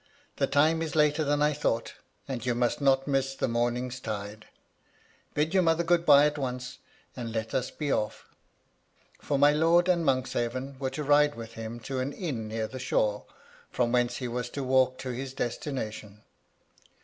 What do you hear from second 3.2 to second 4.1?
the morn ing's